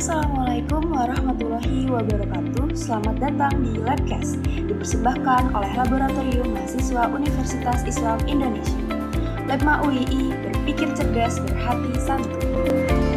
Assalamualaikum 0.00 0.96
warahmatullahi 0.96 1.84
wabarakatuh. 1.84 2.72
Selamat 2.72 3.20
datang 3.20 3.52
di 3.60 3.76
Labcast, 3.84 4.40
dipersembahkan 4.48 5.52
oleh 5.52 5.72
Laboratorium 5.76 6.56
Mahasiswa 6.56 7.04
Universitas 7.12 7.84
Islam 7.84 8.16
Indonesia. 8.24 8.80
Labma 9.44 9.84
UII 9.84 10.32
berpikir 10.40 10.88
cerdas, 10.96 11.36
berhati 11.44 11.92
santun. 12.00 13.09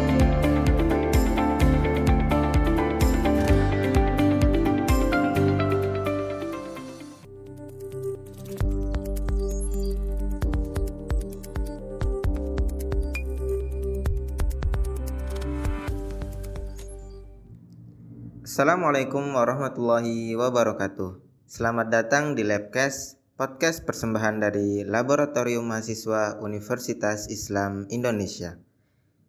Assalamualaikum 18.54 19.34
warahmatullahi 19.34 20.30
wabarakatuh. 20.38 21.18
Selamat 21.42 21.90
datang 21.90 22.38
di 22.38 22.46
Labcast, 22.46 23.18
podcast 23.34 23.82
persembahan 23.82 24.38
dari 24.38 24.86
Laboratorium 24.86 25.66
Mahasiswa 25.66 26.38
Universitas 26.38 27.26
Islam 27.26 27.90
Indonesia. 27.90 28.54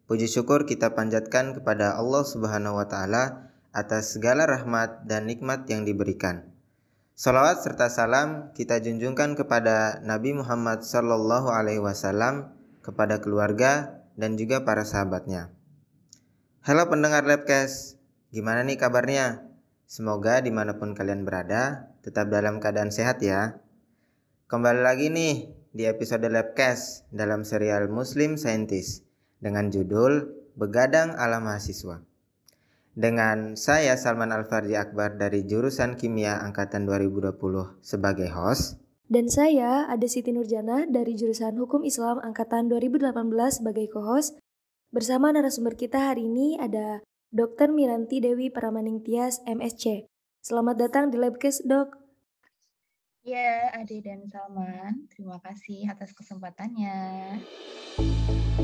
Puji 0.05 0.29
syukur 0.29 0.69
kita 0.69 0.93
panjatkan 0.93 1.57
kepada 1.57 1.97
Allah 1.97 2.21
Subhanahu 2.21 2.77
wa 2.77 2.85
taala 2.85 3.49
atas 3.73 4.13
segala 4.13 4.45
rahmat 4.45 5.09
dan 5.09 5.25
nikmat 5.25 5.65
yang 5.73 5.89
diberikan. 5.89 6.53
Salawat 7.17 7.65
serta 7.65 7.89
salam 7.89 8.53
kita 8.53 8.77
junjungkan 8.77 9.33
kepada 9.33 10.05
Nabi 10.05 10.37
Muhammad 10.37 10.85
Sallallahu 10.85 11.49
Alaihi 11.49 11.81
Wasallam, 11.81 12.53
kepada 12.85 13.17
keluarga 13.25 14.05
dan 14.13 14.37
juga 14.37 14.61
para 14.61 14.85
sahabatnya. 14.85 15.49
Halo 16.61 16.85
pendengar 16.93 17.25
Labcast, 17.25 17.94
Gimana 18.35 18.67
nih 18.67 18.75
kabarnya? 18.75 19.47
Semoga 19.87 20.43
di 20.43 20.51
mana 20.51 20.75
pun 20.75 20.91
kalian 20.91 21.23
berada, 21.23 21.95
tetap 22.03 22.27
dalam 22.27 22.59
keadaan 22.59 22.91
sehat 22.91 23.23
ya. 23.23 23.63
Kembali 24.51 24.83
lagi 24.83 25.07
nih 25.07 25.55
di 25.71 25.87
episode 25.87 26.27
Labcast 26.27 27.07
dalam 27.15 27.47
serial 27.47 27.87
Muslim 27.87 28.35
Scientist 28.35 29.07
dengan 29.39 29.71
judul 29.71 30.35
Begadang 30.51 31.15
ala 31.15 31.39
Mahasiswa. 31.39 32.03
Dengan 32.91 33.55
saya 33.55 33.95
Salman 33.95 34.35
Al-Farji 34.35 34.75
Akbar 34.75 35.15
dari 35.15 35.47
jurusan 35.47 35.95
Kimia 35.95 36.35
Angkatan 36.43 36.83
2020 36.83 37.39
sebagai 37.79 38.27
host. 38.35 38.83
Dan 39.07 39.31
saya 39.31 39.87
ada 39.87 40.11
Siti 40.11 40.35
Nurjana 40.35 40.83
dari 40.91 41.15
jurusan 41.15 41.55
Hukum 41.55 41.87
Islam 41.87 42.19
Angkatan 42.19 42.67
2018 42.67 43.15
sebagai 43.63 43.87
co-host. 43.95 44.35
Bersama 44.91 45.31
narasumber 45.31 45.79
kita 45.79 46.11
hari 46.11 46.27
ini 46.27 46.59
ada 46.59 46.99
Dr. 47.35 47.67
Miranti 47.75 48.23
Dewi 48.23 48.47
Paramaning 48.47 49.03
Tias, 49.03 49.43
MSC. 49.43 50.07
Selamat 50.39 50.79
datang 50.79 51.11
di 51.11 51.19
Labcast, 51.19 51.67
Dok. 51.67 52.04
Ya, 53.25 53.73
Ade 53.73 54.05
dan 54.05 54.21
Salman, 54.29 55.09
terima 55.09 55.41
kasih 55.41 55.89
atas 55.89 56.13
kesempatannya. 56.13 57.41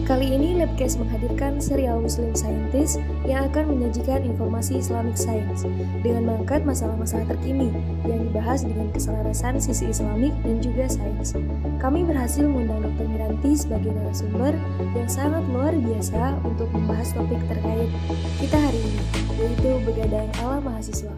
Kali 0.06 0.38
ini 0.38 0.54
Labcast 0.62 1.02
menghadirkan 1.02 1.58
serial 1.58 1.98
Muslim 1.98 2.38
Scientist 2.38 3.02
yang 3.26 3.50
akan 3.50 3.74
menyajikan 3.74 4.22
informasi 4.22 4.78
Islamic 4.78 5.18
Science 5.18 5.66
dengan 6.06 6.30
mengangkat 6.30 6.62
masalah-masalah 6.62 7.26
terkini 7.34 7.74
yang 8.06 8.22
dibahas 8.30 8.62
dengan 8.62 8.94
keselarasan 8.94 9.58
sisi 9.58 9.90
Islamik 9.90 10.30
dan 10.46 10.62
juga 10.62 10.86
sains. 10.86 11.34
Kami 11.82 12.06
berhasil 12.06 12.46
mengundang 12.46 12.86
Dr. 12.86 13.10
Miranti 13.10 13.58
sebagai 13.58 13.98
narasumber 13.98 14.54
yang 14.94 15.10
sangat 15.10 15.42
luar 15.50 15.74
biasa 15.74 16.38
untuk 16.46 16.70
membahas 16.70 17.10
topik 17.18 17.42
terkait 17.50 17.90
kita 18.38 18.62
hari 18.62 18.78
ini, 18.78 19.02
yaitu 19.42 19.70
begadang 19.90 20.30
ala 20.46 20.62
mahasiswa. 20.62 21.18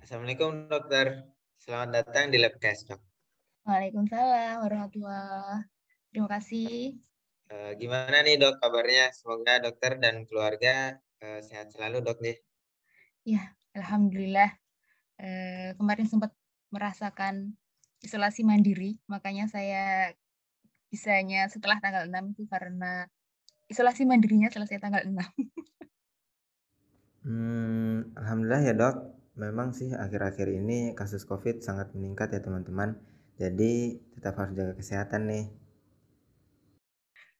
Assalamualaikum 0.00 0.72
dokter. 0.72 1.29
Selamat 1.60 2.00
datang 2.00 2.32
di 2.32 2.40
Labcast, 2.40 2.88
Dok. 2.88 2.96
Waalaikumsalam 3.68 4.64
warahmatullahi 4.64 5.68
Terima 6.08 6.28
kasih. 6.32 6.96
Uh, 7.52 7.76
gimana 7.76 8.24
nih 8.24 8.40
dok 8.40 8.64
kabarnya? 8.64 9.12
Semoga 9.12 9.60
dokter 9.60 10.00
dan 10.00 10.24
keluarga 10.24 10.96
uh, 11.20 11.44
sehat 11.44 11.68
selalu 11.76 12.00
dok 12.00 12.16
nih. 12.24 12.40
Ya, 13.28 13.52
alhamdulillah. 13.76 14.56
Uh, 15.20 15.76
kemarin 15.76 16.08
sempat 16.08 16.32
merasakan 16.72 17.52
isolasi 18.00 18.40
mandiri, 18.40 18.96
makanya 19.04 19.44
saya 19.44 20.16
bisanya 20.88 21.44
setelah 21.52 21.76
tanggal 21.84 22.08
6 22.08 22.40
itu 22.40 22.48
karena 22.48 23.04
isolasi 23.68 24.08
mandirinya 24.08 24.48
selesai 24.48 24.80
tanggal 24.80 25.04
6. 25.04 25.12
hmm, 27.28 28.16
alhamdulillah 28.16 28.62
ya 28.64 28.72
dok 28.72 29.19
memang 29.38 29.70
sih 29.76 29.94
akhir-akhir 29.94 30.48
ini 30.50 30.96
kasus 30.98 31.22
COVID 31.26 31.62
sangat 31.62 31.92
meningkat 31.94 32.34
ya 32.34 32.40
teman-teman. 32.42 32.98
Jadi 33.40 33.98
tetap 34.16 34.36
harus 34.36 34.52
jaga 34.52 34.74
kesehatan 34.76 35.30
nih. 35.30 35.44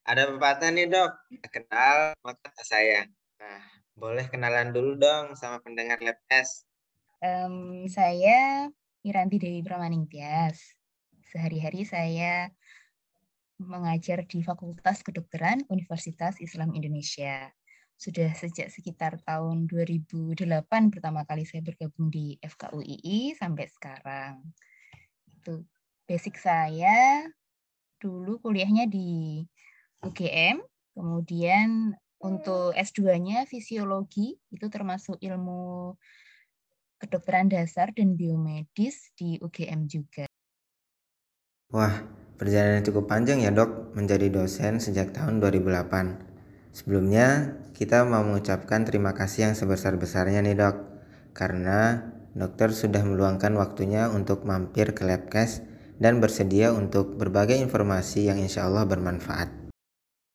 Ada 0.09 0.33
pepatah 0.33 0.71
nih 0.73 0.89
dok, 0.89 1.13
kenal 1.53 2.17
maka 2.25 2.51
saya. 2.65 3.05
Nah, 3.37 3.63
boleh 3.95 4.27
kenalan 4.33 4.73
dulu 4.73 4.97
dong 4.97 5.37
sama 5.37 5.61
pendengar 5.61 6.01
Labs. 6.01 6.65
Um, 7.21 7.85
saya 7.87 8.73
Miranti 9.05 9.37
Dewi 9.37 9.61
Pramaningtyas. 9.61 10.57
Sehari-hari 11.31 11.85
saya 11.85 12.49
mengajar 13.61 14.25
di 14.25 14.41
Fakultas 14.41 15.05
Kedokteran 15.05 15.69
Universitas 15.69 16.41
Islam 16.41 16.73
Indonesia 16.73 17.53
sudah 18.01 18.33
sejak 18.33 18.73
sekitar 18.73 19.21
tahun 19.29 19.69
2008 19.69 20.41
pertama 20.89 21.29
kali 21.29 21.45
saya 21.45 21.61
bergabung 21.61 22.09
di 22.09 22.41
FKUII 22.41 23.37
sampai 23.37 23.69
sekarang. 23.69 24.41
Itu 25.29 25.69
basic 26.09 26.41
saya 26.41 27.29
dulu 28.01 28.41
kuliahnya 28.41 28.89
di 28.89 29.45
UGM, 30.01 30.65
kemudian 30.97 31.93
untuk 32.25 32.73
S2-nya 32.73 33.45
fisiologi 33.45 34.41
itu 34.49 34.67
termasuk 34.73 35.21
ilmu 35.21 35.93
kedokteran 36.97 37.53
dasar 37.53 37.93
dan 37.93 38.17
biomedis 38.17 39.13
di 39.13 39.37
UGM 39.45 39.85
juga. 39.93 40.25
Wah, 41.69 42.01
perjalanan 42.41 42.81
cukup 42.81 43.13
panjang 43.13 43.45
ya 43.45 43.53
dok 43.53 43.93
menjadi 43.93 44.33
dosen 44.33 44.81
sejak 44.81 45.13
tahun 45.13 45.45
2008. 45.45 46.30
Sebelumnya, 46.71 47.59
kita 47.75 48.07
mau 48.07 48.23
mengucapkan 48.23 48.87
terima 48.87 49.11
kasih 49.11 49.51
yang 49.51 49.55
sebesar-besarnya 49.59 50.41
nih 50.47 50.55
dok, 50.55 50.77
karena 51.35 52.07
dokter 52.33 52.71
sudah 52.71 53.03
meluangkan 53.03 53.51
waktunya 53.59 54.07
untuk 54.07 54.47
mampir 54.47 54.95
ke 54.95 55.03
Labcast 55.03 55.67
dan 55.99 56.23
bersedia 56.23 56.71
untuk 56.71 57.19
berbagi 57.19 57.59
informasi 57.59 58.31
yang 58.31 58.39
insya 58.39 58.71
Allah 58.71 58.87
bermanfaat. 58.87 59.51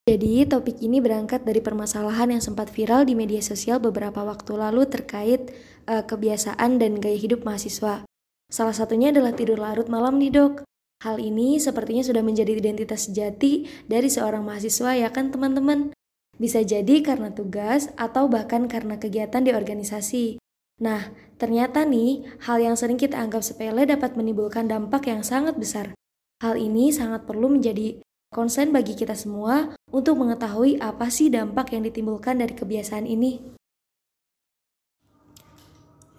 Jadi, 0.06 0.46
topik 0.46 0.86
ini 0.86 1.02
berangkat 1.02 1.50
dari 1.50 1.66
permasalahan 1.66 2.38
yang 2.38 2.44
sempat 2.44 2.70
viral 2.70 3.10
di 3.10 3.18
media 3.18 3.42
sosial 3.42 3.82
beberapa 3.82 4.22
waktu 4.22 4.54
lalu 4.54 4.86
terkait 4.86 5.50
uh, 5.90 6.06
kebiasaan 6.06 6.78
dan 6.78 7.02
gaya 7.02 7.18
hidup 7.18 7.42
mahasiswa. 7.42 8.06
Salah 8.54 8.76
satunya 8.78 9.10
adalah 9.10 9.34
tidur 9.34 9.58
larut 9.58 9.90
malam 9.90 10.22
nih 10.22 10.30
dok. 10.30 10.62
Hal 11.02 11.18
ini 11.18 11.58
sepertinya 11.58 12.06
sudah 12.06 12.22
menjadi 12.22 12.54
identitas 12.54 13.10
sejati 13.10 13.66
dari 13.90 14.06
seorang 14.06 14.46
mahasiswa 14.46 14.94
ya 14.94 15.10
kan 15.10 15.34
teman-teman. 15.34 15.95
Bisa 16.36 16.60
jadi 16.62 17.00
karena 17.00 17.32
tugas 17.32 17.88
atau 17.96 18.28
bahkan 18.28 18.68
karena 18.68 19.00
kegiatan 19.00 19.40
di 19.40 19.56
organisasi. 19.56 20.38
Nah, 20.84 21.16
ternyata 21.40 21.88
nih, 21.88 22.28
hal 22.44 22.60
yang 22.60 22.76
sering 22.76 23.00
kita 23.00 23.16
anggap 23.16 23.40
sepele 23.40 23.88
dapat 23.88 24.20
menimbulkan 24.20 24.68
dampak 24.68 25.08
yang 25.08 25.24
sangat 25.24 25.56
besar. 25.56 25.96
Hal 26.44 26.60
ini 26.60 26.92
sangat 26.92 27.24
perlu 27.24 27.48
menjadi 27.48 28.04
konsen 28.36 28.76
bagi 28.76 29.00
kita 29.00 29.16
semua 29.16 29.72
untuk 29.96 30.20
mengetahui 30.20 30.84
apa 30.84 31.08
sih 31.08 31.32
dampak 31.32 31.72
yang 31.72 31.88
ditimbulkan 31.88 32.36
dari 32.36 32.52
kebiasaan 32.52 33.08
ini. 33.08 33.56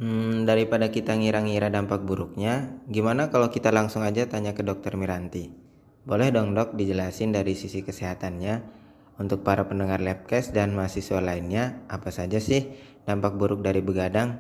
Hmm, 0.01 0.49
daripada 0.49 0.89
kita 0.89 1.13
ngira-ngira 1.17 1.69
dampak 1.69 2.05
buruknya, 2.05 2.81
gimana 2.89 3.29
kalau 3.29 3.53
kita 3.53 3.69
langsung 3.73 4.05
aja 4.05 4.25
tanya 4.25 4.57
ke 4.57 4.65
dokter 4.65 4.97
Miranti? 4.97 5.53
Boleh 6.05 6.33
dong 6.33 6.57
dok 6.57 6.77
dijelasin 6.77 7.33
dari 7.33 7.53
sisi 7.53 7.85
kesehatannya 7.85 8.76
untuk 9.17 9.41
para 9.41 9.65
pendengar 9.65 10.01
Labcast 10.05 10.53
dan 10.53 10.77
mahasiswa 10.77 11.25
lainnya, 11.25 11.81
apa 11.89 12.13
saja 12.13 12.37
sih 12.37 12.69
dampak 13.09 13.37
buruk 13.41 13.65
dari 13.65 13.81
begadang? 13.81 14.37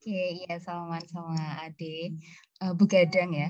Oke, 0.00 0.44
ya 0.48 0.56
Salman 0.60 1.04
sama 1.08 1.64
Ade. 1.64 2.16
Uh, 2.60 2.72
begadang 2.76 3.32
ya. 3.36 3.48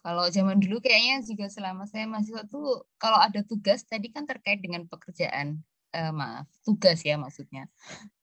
Kalau 0.00 0.24
zaman 0.32 0.56
dulu 0.56 0.80
kayaknya 0.80 1.20
juga 1.24 1.52
selama 1.52 1.84
saya 1.84 2.08
mahasiswa 2.08 2.48
tuh 2.48 2.88
kalau 2.96 3.20
ada 3.20 3.44
tugas 3.44 3.84
tadi 3.84 4.08
kan 4.08 4.24
terkait 4.24 4.64
dengan 4.64 4.88
pekerjaan. 4.88 5.60
Uh, 5.90 6.14
maaf, 6.14 6.48
tugas 6.64 7.04
ya 7.04 7.20
maksudnya. 7.20 7.68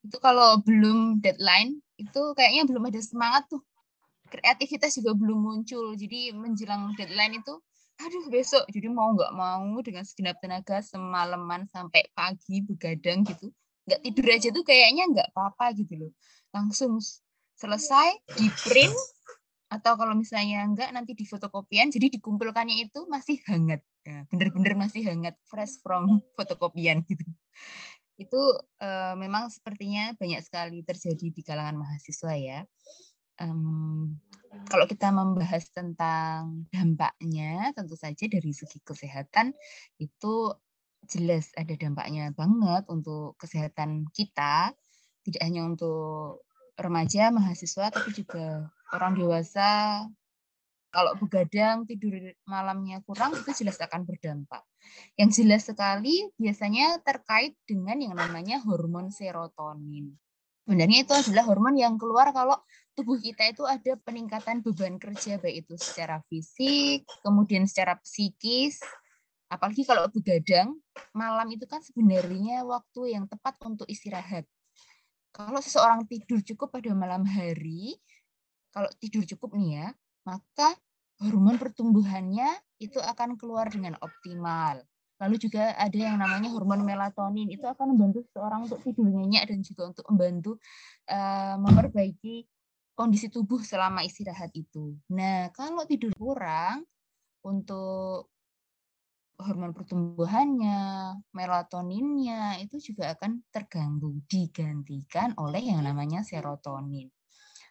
Itu 0.02 0.18
kalau 0.24 0.58
belum 0.64 1.22
deadline 1.22 1.78
itu 2.02 2.22
kayaknya 2.34 2.66
belum 2.66 2.90
ada 2.90 3.02
semangat 3.02 3.46
tuh. 3.46 3.62
Kreativitas 4.30 4.98
juga 4.98 5.14
belum 5.14 5.38
muncul. 5.38 5.94
Jadi 5.94 6.34
menjelang 6.34 6.98
deadline 6.98 7.46
itu 7.46 7.62
aduh 7.98 8.26
besok 8.30 8.64
jadi 8.70 8.88
mau 8.94 9.14
nggak 9.14 9.34
mau 9.34 9.74
dengan 9.82 10.06
segenap 10.06 10.38
tenaga 10.38 10.80
semalaman 10.86 11.66
sampai 11.70 12.06
pagi 12.14 12.62
begadang 12.62 13.26
gitu 13.26 13.50
nggak 13.88 14.02
tidur 14.04 14.26
aja 14.28 14.48
tuh 14.52 14.64
kayaknya 14.68 15.04
nggak 15.08 15.28
apa-apa 15.32 15.72
gitu 15.80 15.94
loh. 15.96 16.12
Langsung 16.52 17.00
selesai 17.56 18.20
di 18.36 18.52
print 18.68 18.94
atau 19.72 19.96
kalau 19.96 20.14
misalnya 20.16 20.64
enggak 20.64 20.92
nanti 20.92 21.16
di 21.16 21.24
fotokopian 21.24 21.92
jadi 21.92 22.12
dikumpulkannya 22.20 22.84
itu 22.84 23.08
masih 23.08 23.40
hangat. 23.48 23.80
Ya, 24.04 24.28
bener-bener 24.32 24.76
masih 24.76 25.08
hangat 25.08 25.36
fresh 25.48 25.80
from 25.80 26.20
fotokopian 26.36 27.04
gitu. 27.08 27.24
Itu 28.20 28.40
uh, 28.84 29.16
memang 29.16 29.48
sepertinya 29.48 30.12
banyak 30.20 30.44
sekali 30.44 30.84
terjadi 30.84 31.32
di 31.32 31.42
kalangan 31.44 31.80
mahasiswa 31.80 32.34
ya 32.36 32.60
um, 33.42 34.16
kalau 34.68 34.86
kita 34.90 35.14
membahas 35.14 35.70
tentang 35.72 36.68
dampaknya 36.74 37.72
tentu 37.78 37.96
saja 37.96 38.26
dari 38.28 38.52
segi 38.52 38.82
kesehatan 38.82 39.54
itu 40.02 40.54
jelas 41.08 41.54
ada 41.56 41.72
dampaknya 41.78 42.34
banget 42.36 42.84
untuk 42.90 43.40
kesehatan 43.40 44.10
kita 44.12 44.76
tidak 45.24 45.42
hanya 45.44 45.68
untuk 45.68 46.44
remaja 46.78 47.32
mahasiswa 47.32 47.90
tapi 47.90 48.12
juga 48.14 48.70
orang 48.92 49.16
dewasa 49.16 50.04
kalau 50.88 51.14
begadang 51.20 51.84
tidur 51.84 52.16
malamnya 52.48 53.04
kurang 53.04 53.36
itu 53.36 53.52
jelas 53.64 53.78
akan 53.78 54.08
berdampak. 54.08 54.64
Yang 55.20 55.44
jelas 55.44 55.68
sekali 55.68 56.32
biasanya 56.40 57.04
terkait 57.04 57.60
dengan 57.68 58.00
yang 58.00 58.16
namanya 58.16 58.64
hormon 58.64 59.12
serotonin. 59.12 60.16
Sebenarnya 60.64 61.06
itu 61.06 61.14
adalah 61.14 61.44
hormon 61.48 61.76
yang 61.76 62.00
keluar 62.00 62.32
kalau 62.32 62.58
tubuh 62.98 63.22
kita 63.22 63.54
itu 63.54 63.62
ada 63.62 63.94
peningkatan 64.02 64.66
beban 64.66 64.98
kerja 64.98 65.38
baik 65.38 65.70
itu 65.70 65.78
secara 65.78 66.18
fisik, 66.26 67.06
kemudian 67.22 67.70
secara 67.70 67.94
psikis, 68.02 68.82
apalagi 69.54 69.86
kalau 69.86 70.10
begadang, 70.10 70.74
malam 71.14 71.46
itu 71.54 71.70
kan 71.70 71.78
sebenarnya 71.86 72.66
waktu 72.66 73.14
yang 73.14 73.30
tepat 73.30 73.54
untuk 73.62 73.86
istirahat. 73.86 74.50
Kalau 75.30 75.62
seseorang 75.62 76.10
tidur 76.10 76.42
cukup 76.42 76.74
pada 76.74 76.90
malam 76.98 77.22
hari, 77.22 78.02
kalau 78.74 78.90
tidur 78.98 79.22
cukup 79.30 79.54
nih 79.54 79.70
ya, 79.78 79.88
maka 80.26 80.74
hormon 81.22 81.62
pertumbuhannya 81.62 82.50
itu 82.82 82.98
akan 82.98 83.38
keluar 83.38 83.70
dengan 83.70 83.94
optimal. 84.02 84.82
Lalu 85.22 85.36
juga 85.38 85.74
ada 85.78 85.98
yang 85.98 86.18
namanya 86.18 86.50
hormon 86.50 86.82
melatonin, 86.82 87.50
itu 87.54 87.66
akan 87.66 87.94
membantu 87.94 88.26
seseorang 88.26 88.66
untuk 88.66 88.82
tidur 88.82 89.06
nyenyak 89.06 89.54
dan 89.54 89.62
juga 89.62 89.94
untuk 89.94 90.06
membantu 90.10 90.52
uh, 91.10 91.58
memperbaiki 91.62 92.46
kondisi 92.98 93.30
tubuh 93.30 93.62
selama 93.62 94.02
istirahat 94.02 94.50
itu. 94.58 94.98
Nah, 95.14 95.54
kalau 95.54 95.86
tidur 95.86 96.10
kurang 96.18 96.82
untuk 97.46 98.34
hormon 99.38 99.70
pertumbuhannya, 99.70 101.14
melatoninnya 101.30 102.58
itu 102.58 102.82
juga 102.82 103.14
akan 103.14 103.46
terganggu 103.54 104.18
digantikan 104.26 105.38
oleh 105.38 105.62
yang 105.62 105.86
namanya 105.86 106.26
serotonin. 106.26 107.14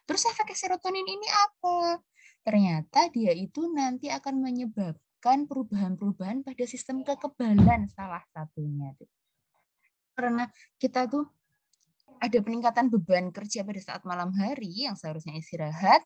Terus 0.07 0.23
efek 0.31 0.55
serotonin 0.55 1.03
ini 1.03 1.27
apa? 1.27 1.99
Ternyata 2.47 3.11
dia 3.11 3.35
itu 3.35 3.67
nanti 3.67 4.07
akan 4.07 4.39
menyebabkan 4.39 5.43
perubahan-perubahan 5.43 6.47
pada 6.47 6.63
sistem 6.63 7.03
kekebalan 7.03 7.91
salah 7.91 8.23
satunya. 8.31 8.95
Karena 10.15 10.47
kita 10.79 11.11
tuh 11.11 11.27
ada 12.17 12.39
peningkatan 12.41 12.89
beban 12.91 13.29
kerja 13.31 13.63
pada 13.63 13.81
saat 13.81 14.01
malam 14.03 14.33
hari 14.33 14.87
yang 14.87 14.97
seharusnya 14.97 15.37
istirahat, 15.37 16.03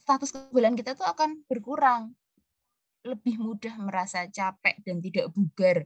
status 0.00 0.32
kekebalan 0.32 0.74
kita 0.76 0.94
tuh 0.94 1.06
akan 1.06 1.42
berkurang. 1.48 2.12
Lebih 3.04 3.36
mudah 3.36 3.76
merasa 3.80 4.24
capek 4.28 4.80
dan 4.80 5.00
tidak 5.04 5.28
bugar 5.32 5.84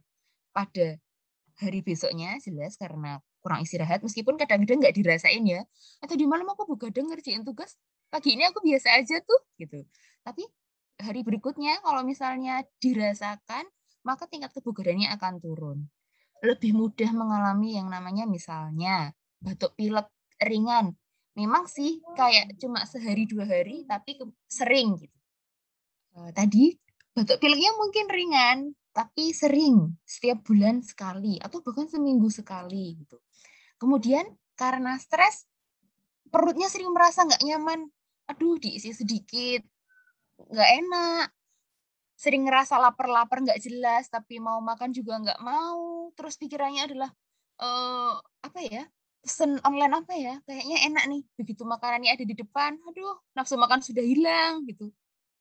pada 0.54 0.98
hari 1.58 1.82
besoknya 1.82 2.38
jelas 2.38 2.78
karena 2.78 3.18
kurang 3.42 3.66
istirahat 3.66 4.02
meskipun 4.02 4.38
kadang-kadang 4.38 4.82
nggak 4.82 4.94
dirasain 4.94 5.42
ya. 5.46 5.62
Atau 6.02 6.14
di 6.14 6.26
malam 6.26 6.46
aku 6.46 6.66
begadang 6.78 7.10
ngerjain 7.10 7.42
tugas 7.42 7.74
pagi 8.08 8.38
ini 8.38 8.46
aku 8.46 8.62
biasa 8.62 8.98
aja 8.98 9.18
tuh 9.22 9.40
gitu. 9.58 9.82
Tapi 10.22 10.46
hari 10.98 11.22
berikutnya 11.22 11.82
kalau 11.82 12.02
misalnya 12.06 12.62
dirasakan 12.82 13.66
maka 14.06 14.30
tingkat 14.30 14.54
kebugarannya 14.54 15.10
akan 15.18 15.42
turun. 15.42 15.78
Lebih 16.38 16.70
mudah 16.70 17.10
mengalami 17.10 17.74
yang 17.74 17.90
namanya 17.90 18.22
misalnya 18.22 19.10
batuk 19.38 19.74
pilek 19.78 20.06
ringan. 20.42 20.94
Memang 21.38 21.70
sih 21.70 22.02
kayak 22.18 22.58
cuma 22.58 22.82
sehari 22.82 23.24
dua 23.26 23.46
hari 23.46 23.86
tapi 23.86 24.18
sering 24.50 24.98
gitu. 24.98 25.18
Uh, 26.18 26.34
tadi 26.34 26.74
batuk 27.14 27.38
pileknya 27.38 27.74
mungkin 27.78 28.06
ringan 28.10 28.58
tapi 28.90 29.30
sering 29.30 29.94
setiap 30.02 30.42
bulan 30.42 30.82
sekali 30.82 31.38
atau 31.38 31.62
bahkan 31.62 31.86
seminggu 31.86 32.26
sekali 32.34 32.98
gitu. 32.98 33.22
Kemudian 33.78 34.26
karena 34.58 34.98
stres 34.98 35.46
perutnya 36.34 36.66
sering 36.66 36.90
merasa 36.90 37.22
nggak 37.22 37.46
nyaman, 37.46 37.86
aduh 38.26 38.58
diisi 38.58 38.90
sedikit, 38.90 39.62
nggak 40.50 40.70
enak, 40.82 41.26
sering 42.18 42.42
ngerasa 42.50 42.74
lapar-lapar 42.82 43.38
nggak 43.46 43.62
jelas, 43.62 44.10
tapi 44.10 44.42
mau 44.42 44.58
makan 44.58 44.90
juga 44.90 45.22
nggak 45.22 45.40
mau, 45.40 46.10
terus 46.18 46.34
pikirannya 46.34 46.90
adalah 46.90 47.10
uh, 47.62 48.18
apa 48.42 48.60
ya 48.66 48.84
pesen 49.18 49.58
online 49.66 49.94
apa 49.98 50.12
ya 50.14 50.34
kayaknya 50.46 50.78
enak 50.88 51.04
nih 51.10 51.22
begitu 51.34 51.62
makanannya 51.66 52.14
ada 52.14 52.24
di 52.24 52.34
depan 52.38 52.78
aduh 52.86 53.18
nafsu 53.34 53.58
makan 53.58 53.82
sudah 53.82 54.04
hilang 54.04 54.62
gitu 54.64 54.94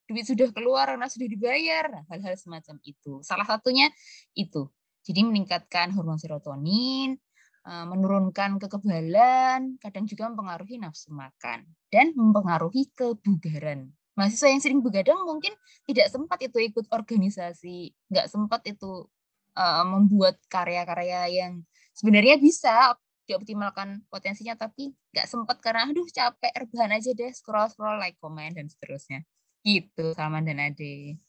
duit 0.07 0.23
sudah 0.23 0.49
keluar, 0.55 0.87
karena 0.87 1.07
sudah 1.11 1.27
dibayar, 1.27 1.83
nah, 1.91 2.03
hal-hal 2.07 2.39
semacam 2.39 2.79
itu. 2.87 3.19
Salah 3.21 3.43
satunya 3.43 3.91
itu. 4.33 4.71
Jadi 5.03 5.23
meningkatkan 5.27 5.91
hormon 5.91 6.19
serotonin, 6.19 7.19
eh, 7.67 7.85
menurunkan 7.87 8.55
kekebalan, 8.59 9.75
kadang 9.83 10.07
juga 10.07 10.31
mempengaruhi 10.31 10.79
nafsu 10.79 11.11
makan, 11.11 11.67
dan 11.91 12.15
mempengaruhi 12.15 12.91
kebugaran. 12.95 13.91
Mahasiswa 14.15 14.49
yang 14.49 14.61
sering 14.63 14.81
begadang 14.81 15.19
mungkin 15.27 15.53
tidak 15.85 16.09
sempat 16.09 16.41
itu 16.41 16.57
ikut 16.57 16.89
organisasi, 16.89 17.93
nggak 18.09 18.25
sempat 18.33 18.65
itu 18.65 19.05
uh, 19.53 19.85
membuat 19.85 20.41
karya-karya 20.49 21.29
yang 21.29 21.61
sebenarnya 21.93 22.41
bisa 22.41 22.97
dioptimalkan 23.27 24.07
potensinya, 24.07 24.55
tapi 24.55 24.95
nggak 25.11 25.27
sempat 25.27 25.59
karena 25.59 25.91
aduh 25.91 26.07
capek, 26.07 26.53
rebahan 26.55 26.95
aja 26.95 27.11
deh, 27.11 27.31
scroll-scroll, 27.35 27.99
like, 27.99 28.17
comment, 28.23 28.55
dan 28.55 28.71
seterusnya. 28.71 29.27
Gitu, 29.67 30.15
Salman 30.15 30.47
dan 30.47 30.63
Ade. 30.63 31.19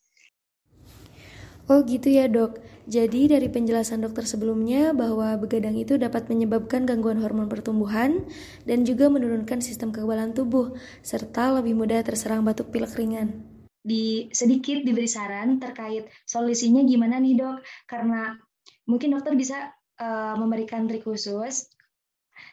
Oh 1.69 1.85
gitu 1.85 2.09
ya 2.09 2.25
dok. 2.33 2.65
Jadi 2.89 3.29
dari 3.29 3.53
penjelasan 3.53 4.01
dokter 4.01 4.25
sebelumnya 4.25 4.97
bahwa 4.97 5.37
begadang 5.37 5.77
itu 5.77 6.01
dapat 6.01 6.25
menyebabkan 6.33 6.89
gangguan 6.89 7.21
hormon 7.21 7.45
pertumbuhan 7.45 8.25
dan 8.65 8.89
juga 8.89 9.13
menurunkan 9.13 9.61
sistem 9.61 9.93
kekebalan 9.93 10.33
tubuh 10.33 10.73
serta 11.05 11.61
lebih 11.61 11.77
mudah 11.77 12.01
terserang 12.01 12.41
batuk 12.41 12.73
pilek 12.73 12.97
ringan. 12.97 13.45
Di 13.85 14.33
sedikit 14.33 14.81
diberi 14.81 15.05
saran 15.05 15.61
terkait 15.61 16.09
solusinya 16.25 16.81
gimana 16.89 17.21
nih 17.21 17.37
dok? 17.37 17.61
Karena 17.85 18.33
mungkin 18.89 19.13
dokter 19.13 19.37
bisa 19.37 19.69
uh, 20.01 20.41
memberikan 20.41 20.89
trik 20.89 21.05
khusus 21.05 21.69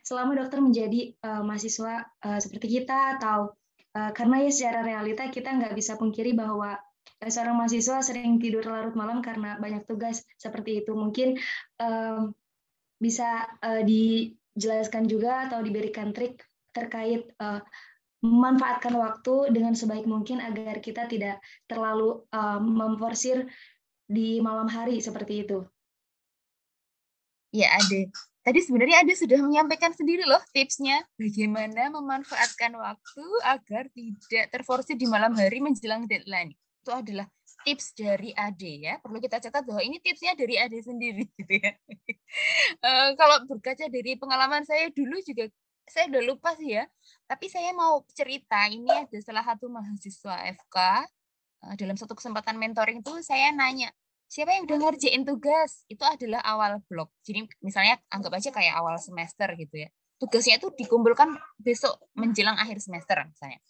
selama 0.05 0.37
dokter 0.37 0.61
menjadi 0.61 1.17
uh, 1.25 1.41
mahasiswa 1.41 2.05
uh, 2.21 2.37
seperti 2.37 2.79
kita 2.79 3.17
atau 3.17 3.57
Eh, 3.95 4.11
karena 4.11 4.43
ya 4.43 4.51
secara 4.51 4.83
realita 4.83 5.23
kita 5.31 5.55
nggak 5.55 5.71
bisa 5.71 5.95
pungkiri 5.95 6.35
bahwa 6.35 6.75
uh, 7.23 7.31
seorang 7.31 7.55
mahasiswa 7.55 8.03
sering 8.03 8.43
tidur 8.43 8.67
larut 8.67 8.91
malam 8.91 9.23
karena 9.23 9.55
banyak 9.55 9.87
tugas 9.87 10.27
seperti 10.35 10.83
itu. 10.83 10.91
Mungkin 10.91 11.39
um, 11.79 12.35
bisa 12.99 13.47
uh, 13.63 13.87
dijelaskan 13.87 15.07
juga 15.07 15.47
atau 15.47 15.63
diberikan 15.63 16.11
trik 16.11 16.43
terkait 16.75 17.31
uh, 17.39 17.63
memanfaatkan 18.19 18.99
waktu 18.99 19.55
dengan 19.55 19.79
sebaik 19.79 20.03
mungkin 20.03 20.43
agar 20.43 20.83
kita 20.83 21.07
tidak 21.07 21.39
terlalu 21.63 22.27
uh, 22.35 22.59
memforsir 22.59 23.47
di 24.11 24.43
malam 24.43 24.67
hari 24.67 24.99
seperti 24.99 25.47
itu. 25.47 25.63
Ya, 27.55 27.71
ada 27.79 28.11
Tadi 28.45 28.61
sebenarnya 28.61 29.01
ada 29.01 29.13
sudah 29.17 29.41
menyampaikan 29.41 29.89
sendiri 29.89 30.21
loh 30.21 30.37
tipsnya 30.53 31.01
bagaimana 31.17 31.89
memanfaatkan 31.89 32.77
waktu 32.77 33.25
agar 33.41 33.89
tidak 33.89 34.45
terforsir 34.53 34.93
di 34.93 35.09
malam 35.09 35.33
hari 35.33 35.65
menjelang 35.65 36.05
deadline. 36.05 36.53
Itu 36.85 36.93
adalah 36.93 37.25
tips 37.65 37.97
dari 37.97 38.37
Ade 38.37 38.85
ya. 38.85 39.01
Perlu 39.01 39.17
kita 39.17 39.41
catat 39.41 39.65
bahwa 39.65 39.81
ini 39.81 39.97
tipsnya 39.97 40.37
dari 40.37 40.61
Ade 40.61 40.77
sendiri 40.77 41.25
gitu 41.41 41.53
ya. 41.57 41.73
uh, 42.85 43.17
kalau 43.17 43.49
berkaca 43.49 43.89
dari 43.89 44.13
pengalaman 44.13 44.61
saya 44.61 44.93
dulu 44.93 45.17
juga 45.25 45.49
saya 45.89 46.05
udah 46.13 46.23
lupa 46.29 46.53
sih 46.53 46.77
ya. 46.77 46.85
Tapi 47.25 47.49
saya 47.49 47.73
mau 47.73 48.05
cerita 48.13 48.69
ini 48.69 48.93
ada 48.93 49.17
salah 49.25 49.41
satu 49.41 49.73
mahasiswa 49.73 50.45
FK 50.53 50.77
eh, 51.65 51.75
dalam 51.81 51.97
satu 51.97 52.13
kesempatan 52.13 52.61
mentoring 52.61 53.01
itu 53.01 53.25
saya 53.25 53.49
nanya 53.49 53.89
siapa 54.35 54.51
yang 54.51 54.67
udah 54.67 54.77
ngerjain 54.83 55.23
tugas? 55.23 55.87
Itu 55.87 56.03
adalah 56.03 56.43
awal 56.43 56.83
blok. 56.91 57.15
Jadi 57.23 57.47
misalnya 57.63 57.95
anggap 58.11 58.35
aja 58.35 58.51
kayak 58.51 58.75
awal 58.75 58.99
semester 58.99 59.47
gitu 59.55 59.87
ya. 59.87 59.89
Tugasnya 60.19 60.59
itu 60.59 60.75
dikumpulkan 60.75 61.39
besok 61.55 61.95
menjelang 62.19 62.59
akhir 62.59 62.83
semester 62.83 63.15
misalnya. 63.23 63.63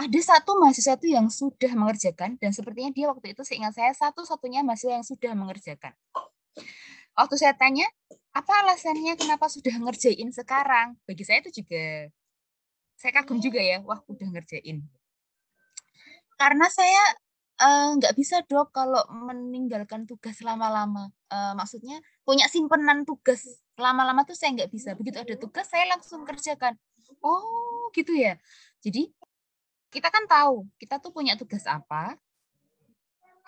Ada 0.00 0.20
satu 0.24 0.56
mahasiswa 0.56 0.96
itu 0.96 1.12
yang 1.12 1.28
sudah 1.28 1.76
mengerjakan 1.76 2.40
dan 2.40 2.56
sepertinya 2.56 2.88
dia 2.96 3.12
waktu 3.12 3.36
itu 3.36 3.44
seingat 3.44 3.76
saya 3.76 3.92
satu-satunya 3.92 4.64
mahasiswa 4.64 4.96
yang 4.96 5.04
sudah 5.04 5.32
mengerjakan. 5.36 5.92
Waktu 7.12 7.34
saya 7.36 7.52
tanya 7.52 7.84
apa 8.32 8.52
alasannya 8.64 9.18
kenapa 9.18 9.50
sudah 9.52 9.74
ngerjain 9.76 10.30
sekarang? 10.32 10.96
Bagi 11.04 11.26
saya 11.26 11.44
itu 11.44 11.60
juga 11.60 12.08
saya 12.96 13.12
kagum 13.12 13.42
juga 13.42 13.60
ya, 13.60 13.84
wah 13.84 14.00
udah 14.08 14.28
ngerjain. 14.38 14.86
Karena 16.38 16.66
saya 16.70 17.02
nggak 17.58 18.14
uh, 18.14 18.16
bisa 18.16 18.46
dok 18.46 18.70
kalau 18.70 19.02
meninggalkan 19.10 20.06
tugas 20.06 20.38
lama-lama. 20.46 21.10
Uh, 21.26 21.52
maksudnya 21.58 21.98
punya 22.22 22.46
simpenan 22.46 23.02
tugas 23.02 23.42
lama-lama 23.74 24.22
tuh 24.22 24.38
saya 24.38 24.54
nggak 24.54 24.70
bisa. 24.70 24.94
Begitu 24.94 25.18
ada 25.18 25.34
tugas 25.34 25.66
saya 25.66 25.90
langsung 25.90 26.22
kerjakan. 26.22 26.78
Oh 27.18 27.90
gitu 27.90 28.14
ya. 28.14 28.38
Jadi 28.78 29.10
kita 29.90 30.08
kan 30.12 30.28
tahu 30.28 30.68
kita 30.78 31.02
tuh 31.02 31.10
punya 31.10 31.34
tugas 31.34 31.64
apa, 31.66 32.14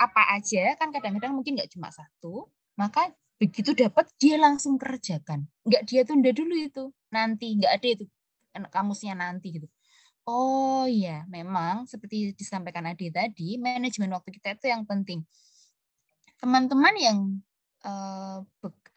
apa 0.00 0.22
aja 0.34 0.74
kan 0.80 0.88
kadang-kadang 0.90 1.36
mungkin 1.36 1.54
nggak 1.60 1.70
cuma 1.76 1.92
satu, 1.92 2.48
maka 2.74 3.12
begitu 3.36 3.76
dapat 3.76 4.08
dia 4.16 4.40
langsung 4.40 4.80
kerjakan, 4.80 5.44
nggak 5.68 5.82
dia 5.84 6.02
tunda 6.08 6.32
dulu 6.32 6.56
itu, 6.56 6.92
nanti 7.12 7.56
nggak 7.60 7.72
ada 7.72 7.88
itu 7.88 8.04
kamusnya 8.72 9.14
nanti 9.14 9.60
gitu. 9.60 9.68
Oh 10.28 10.84
iya, 10.84 11.24
memang 11.28 11.88
seperti 11.88 12.36
disampaikan 12.36 12.86
Adi 12.86 13.08
tadi, 13.08 13.56
manajemen 13.56 14.12
waktu 14.12 14.30
kita 14.36 14.56
itu 14.56 14.66
yang 14.68 14.84
penting. 14.84 15.24
Teman-teman 16.40 16.94
yang 16.96 17.18
uh, 17.84 18.44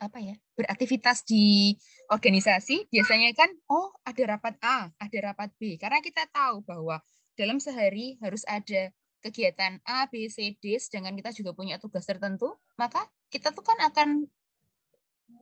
apa 0.02 0.18
ya 0.20 0.36
beraktivitas 0.58 1.24
di 1.24 1.78
organisasi 2.10 2.90
biasanya 2.90 3.32
kan 3.38 3.48
oh 3.72 3.94
ada 4.04 4.36
rapat 4.36 4.56
A, 4.66 4.90
ada 5.00 5.18
rapat 5.22 5.54
B 5.56 5.78
karena 5.80 6.02
kita 6.04 6.28
tahu 6.34 6.66
bahwa 6.66 7.00
dalam 7.38 7.62
sehari 7.62 8.20
harus 8.20 8.44
ada 8.50 8.92
kegiatan 9.24 9.80
A, 9.88 10.06
B, 10.12 10.28
C, 10.28 10.60
D, 10.60 10.76
sedangkan 10.76 11.16
kita 11.16 11.32
juga 11.32 11.56
punya 11.56 11.80
tugas 11.80 12.04
tertentu, 12.04 12.52
maka 12.76 13.08
kita 13.32 13.56
tuh 13.56 13.64
kan 13.64 13.80
akan 13.80 14.28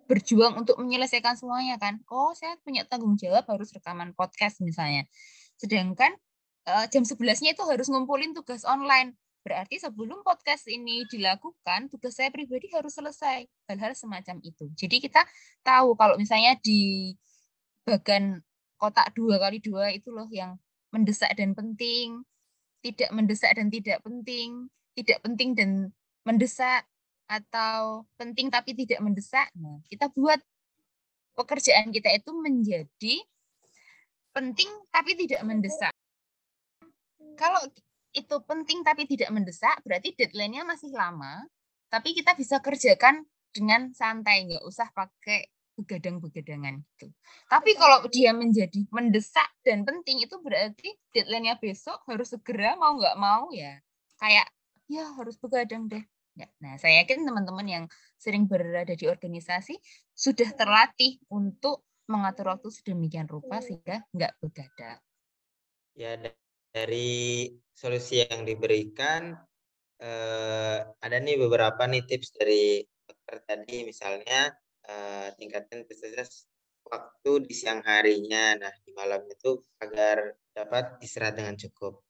berjuang 0.06 0.62
untuk 0.62 0.78
menyelesaikan 0.78 1.34
semuanya 1.34 1.82
kan. 1.82 1.98
Oh, 2.08 2.32
saya 2.38 2.56
punya 2.62 2.86
tanggung 2.86 3.18
jawab 3.18 3.44
harus 3.50 3.74
rekaman 3.74 4.14
podcast 4.14 4.62
misalnya. 4.62 5.10
Sedangkan 5.62 6.18
uh, 6.66 6.90
jam 6.90 7.06
11-nya 7.06 7.54
itu 7.54 7.64
harus 7.70 7.86
ngumpulin 7.86 8.34
tugas 8.34 8.66
online. 8.66 9.14
Berarti 9.46 9.78
sebelum 9.78 10.26
podcast 10.26 10.66
ini 10.70 11.06
dilakukan, 11.10 11.90
tugas 11.90 12.18
saya 12.18 12.34
pribadi 12.34 12.70
harus 12.74 12.98
selesai. 12.98 13.46
Hal-hal 13.70 13.94
semacam 13.94 14.42
itu. 14.42 14.66
Jadi 14.74 14.98
kita 15.02 15.22
tahu 15.62 15.94
kalau 15.94 16.18
misalnya 16.18 16.58
di 16.62 17.14
bagan 17.86 18.42
kotak 18.82 19.14
dua 19.14 19.38
kali 19.38 19.62
dua 19.62 19.94
itu 19.94 20.10
loh 20.10 20.30
yang 20.34 20.58
mendesak 20.94 21.34
dan 21.38 21.54
penting, 21.54 22.26
tidak 22.82 23.10
mendesak 23.14 23.54
dan 23.54 23.70
tidak 23.70 24.02
penting, 24.02 24.70
tidak 24.98 25.18
penting 25.22 25.54
dan 25.58 25.70
mendesak, 26.22 26.86
atau 27.32 28.04
penting 28.20 28.52
tapi 28.52 28.76
tidak 28.76 29.00
mendesak. 29.00 29.48
Nah, 29.56 29.80
kita 29.88 30.12
buat 30.12 30.38
pekerjaan 31.40 31.96
kita 31.96 32.12
itu 32.12 32.32
menjadi 32.36 33.16
penting 34.32 34.68
tapi 34.92 35.16
tidak 35.16 35.42
mendesak. 35.44 35.94
Kalau 37.36 37.62
itu 38.12 38.36
penting 38.44 38.84
tapi 38.84 39.08
tidak 39.08 39.32
mendesak, 39.32 39.80
berarti 39.88 40.12
deadline-nya 40.16 40.68
masih 40.68 40.92
lama, 40.92 41.48
tapi 41.88 42.12
kita 42.12 42.36
bisa 42.36 42.60
kerjakan 42.60 43.24
dengan 43.52 43.92
santai, 43.96 44.48
nggak 44.48 44.64
usah 44.68 44.92
pakai 44.92 45.48
begadang-begadangan 45.80 46.84
gitu. 46.84 47.08
Tapi 47.48 47.72
kalau 47.80 48.04
dia 48.12 48.36
menjadi 48.36 48.86
mendesak 48.92 49.48
dan 49.64 49.88
penting 49.88 50.22
itu 50.24 50.36
berarti 50.44 50.92
deadline-nya 51.16 51.58
besok 51.58 52.04
harus 52.06 52.36
segera 52.36 52.76
mau 52.76 53.00
nggak 53.00 53.18
mau 53.18 53.50
ya 53.56 53.80
kayak 54.20 54.48
ya 54.92 55.08
harus 55.18 55.40
begadang 55.40 55.88
deh. 55.88 56.04
Ya, 56.32 56.48
nah, 56.64 56.80
saya 56.80 57.04
yakin 57.04 57.28
teman-teman 57.28 57.68
yang 57.68 57.86
sering 58.16 58.48
berada 58.48 58.96
di 58.96 59.04
organisasi 59.04 59.76
sudah 60.16 60.48
terlatih 60.56 61.20
untuk 61.28 61.84
mengatur 62.12 62.52
waktu 62.52 62.68
sedemikian 62.68 63.32
rupa 63.32 63.64
sehingga 63.64 64.04
nggak 64.12 64.34
begadang. 64.44 65.00
Ya, 65.96 66.20
dari 66.76 67.48
solusi 67.72 68.28
yang 68.28 68.44
diberikan 68.44 69.40
eh, 70.04 70.78
ada 70.84 71.18
nih 71.24 71.40
beberapa 71.40 71.88
nih 71.88 72.04
tips 72.04 72.36
dari 72.36 72.84
dokter 73.08 73.44
tadi 73.48 73.84
misalnya 73.84 74.52
uh, 74.88 75.28
tingkatkan 75.36 75.84
intensitas 75.84 76.48
waktu 76.88 77.46
di 77.46 77.54
siang 77.54 77.84
harinya. 77.86 78.58
Nah, 78.58 78.74
di 78.84 78.92
malam 78.96 79.24
itu 79.30 79.62
agar 79.84 80.36
dapat 80.52 81.00
istirahat 81.04 81.38
dengan 81.38 81.56
cukup. 81.60 82.02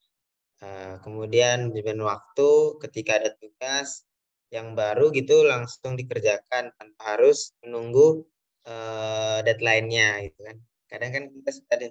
Uh, 0.62 1.01
kemudian 1.01 1.74
manajemen 1.74 2.05
waktu 2.05 2.77
ketika 2.86 3.17
ada 3.17 3.34
tugas 3.34 4.05
yang 4.53 4.77
baru 4.77 5.10
gitu 5.10 5.41
langsung 5.41 5.98
dikerjakan 5.98 6.70
tanpa 6.77 7.01
harus 7.01 7.55
menunggu 7.65 8.29
uh, 8.68 9.39
deadline-nya 9.46 10.27
gitu 10.30 10.39
kan. 10.46 10.58
Kadang 10.91 11.12
kan 11.15 11.24
kita 11.32 11.50
sudah 11.56 11.74
ada 11.80 11.88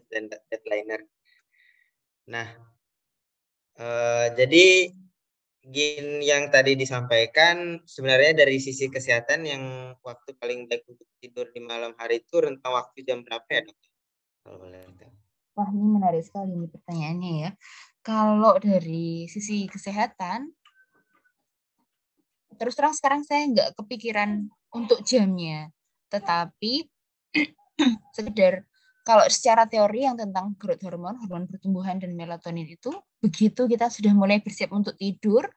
deadlineer. 0.53 1.03
Nah, 2.29 2.47
uh, 3.81 4.27
jadi 4.37 4.95
Gin 5.61 6.25
yang 6.25 6.49
tadi 6.49 6.73
disampaikan 6.73 7.85
sebenarnya 7.85 8.33
dari 8.33 8.57
sisi 8.57 8.89
kesehatan 8.89 9.45
yang 9.45 9.62
waktu 10.00 10.33
paling 10.41 10.65
baik 10.65 10.89
untuk 10.89 11.05
tidur 11.21 11.53
di 11.53 11.61
malam 11.61 11.93
hari 12.00 12.25
itu 12.25 12.41
rentang 12.41 12.73
waktu 12.73 13.05
jam 13.05 13.21
berapa 13.21 13.45
ya 13.45 13.61
dok? 13.69 13.77
Kalau 14.41 14.57
boleh 14.57 14.81
Wah 15.53 15.69
ini 15.69 15.85
menarik 16.00 16.25
sekali 16.25 16.57
ini 16.57 16.65
pertanyaannya 16.65 17.33
ya. 17.45 17.50
Kalau 18.00 18.57
dari 18.57 19.29
sisi 19.29 19.69
kesehatan, 19.69 20.49
terus 22.57 22.73
terang 22.73 22.97
sekarang 22.97 23.21
saya 23.29 23.45
nggak 23.53 23.77
kepikiran 23.77 24.49
untuk 24.73 25.05
jamnya, 25.05 25.69
tetapi 26.11 26.85
sekedar 28.17 28.67
kalau 29.00 29.25
secara 29.33 29.64
teori 29.64 30.05
yang 30.05 30.14
tentang 30.14 30.52
growth 30.61 30.85
hormon, 30.85 31.17
hormon 31.25 31.49
pertumbuhan 31.49 31.97
dan 31.97 32.12
melatonin 32.12 32.69
itu, 32.69 32.93
begitu 33.19 33.64
kita 33.64 33.88
sudah 33.88 34.12
mulai 34.12 34.45
bersiap 34.45 34.71
untuk 34.76 34.95
tidur, 35.00 35.49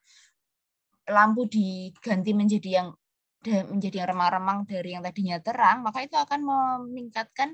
lampu 1.12 1.45
diganti 1.51 2.31
menjadi 2.31 2.69
yang 2.81 2.88
menjadi 3.43 4.07
yang 4.07 4.10
remang-remang 4.15 4.63
dari 4.63 4.95
yang 4.95 5.03
tadinya 5.03 5.36
terang, 5.43 5.83
maka 5.83 6.07
itu 6.07 6.15
akan 6.15 6.39
meningkatkan 6.88 7.51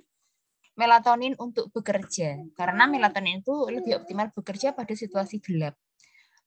melatonin 0.78 1.34
untuk 1.42 1.74
bekerja. 1.74 2.38
Karena 2.54 2.86
melatonin 2.86 3.42
itu 3.42 3.54
lebih 3.68 3.98
optimal 3.98 4.30
bekerja 4.30 4.78
pada 4.78 4.94
situasi 4.94 5.42
gelap. 5.42 5.74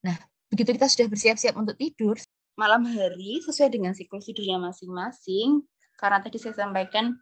Nah, 0.06 0.14
begitu 0.46 0.78
kita 0.78 0.86
sudah 0.86 1.06
bersiap-siap 1.10 1.58
untuk 1.58 1.74
tidur, 1.74 2.14
malam 2.54 2.86
hari 2.86 3.42
sesuai 3.42 3.68
dengan 3.74 3.92
siklus 3.98 4.30
tidurnya 4.30 4.62
masing-masing, 4.62 5.66
karena 5.96 6.18
tadi 6.20 6.38
saya 6.40 6.54
sampaikan 6.56 7.14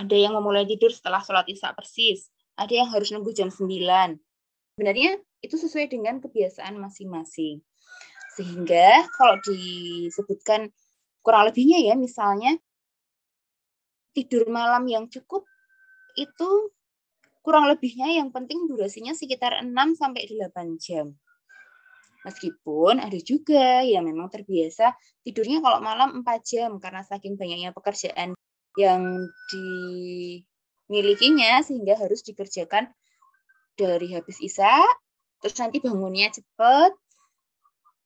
ada 0.00 0.16
yang 0.16 0.32
memulai 0.32 0.64
tidur 0.64 0.88
setelah 0.88 1.20
sholat 1.20 1.44
isya 1.48 1.76
persis. 1.76 2.32
Ada 2.56 2.84
yang 2.84 2.88
harus 2.92 3.12
nunggu 3.12 3.32
jam 3.32 3.48
9. 3.48 3.68
Sebenarnya 4.76 5.20
itu 5.44 5.56
sesuai 5.58 5.92
dengan 5.92 6.20
kebiasaan 6.20 6.80
masing-masing. 6.80 7.60
Sehingga 8.32 9.04
kalau 9.12 9.36
disebutkan 9.44 10.72
kurang 11.20 11.52
lebihnya 11.52 11.92
ya, 11.92 11.94
misalnya 11.96 12.56
tidur 14.16 14.48
malam 14.48 14.84
yang 14.88 15.08
cukup 15.08 15.44
itu 16.16 16.72
kurang 17.42 17.68
lebihnya 17.68 18.22
yang 18.22 18.28
penting 18.30 18.68
durasinya 18.68 19.12
sekitar 19.12 19.60
6 19.60 19.68
sampai 19.98 20.28
8 20.28 20.78
jam. 20.80 21.16
Meskipun 22.22 23.02
ada 23.02 23.18
juga 23.18 23.82
yang 23.82 24.06
memang 24.06 24.30
terbiasa 24.30 24.94
tidurnya 25.26 25.58
kalau 25.58 25.82
malam 25.82 26.22
4 26.22 26.38
jam 26.46 26.78
karena 26.78 27.02
saking 27.02 27.34
banyaknya 27.34 27.74
pekerjaan 27.74 28.38
yang 28.78 29.26
dimilikinya 29.50 31.66
sehingga 31.66 31.98
harus 31.98 32.22
dikerjakan 32.22 32.94
dari 33.74 34.14
habis 34.14 34.38
isa 34.38 34.70
terus 35.42 35.58
nanti 35.58 35.82
bangunnya 35.82 36.30
cepat 36.30 36.94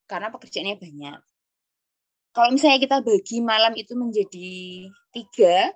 karena 0.08 0.32
pekerjaannya 0.32 0.80
banyak. 0.80 1.20
Kalau 2.32 2.48
misalnya 2.52 2.78
kita 2.80 3.00
bagi 3.04 3.40
malam 3.44 3.76
itu 3.76 3.92
menjadi 3.96 4.88
tiga, 5.12 5.72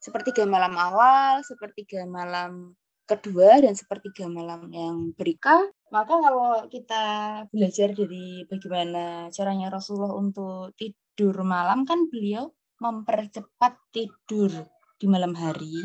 sepertiga 0.00 0.46
malam 0.48 0.76
awal, 0.76 1.42
sepertiga 1.44 2.06
malam 2.08 2.76
kedua, 3.04 3.60
dan 3.60 3.76
sepertiga 3.76 4.24
malam 4.28 4.68
yang 4.72 5.12
berikah, 5.12 5.68
maka 5.92 6.14
kalau 6.18 6.64
kita 6.72 7.04
belajar 7.52 7.92
dari 7.92 8.48
bagaimana 8.48 9.28
caranya 9.28 9.68
Rasulullah 9.68 10.16
untuk 10.16 10.72
tidur 10.74 11.44
malam, 11.44 11.84
kan 11.84 12.08
beliau 12.08 12.50
mempercepat 12.80 13.76
tidur 13.92 14.50
di 14.96 15.06
malam 15.06 15.36
hari, 15.36 15.84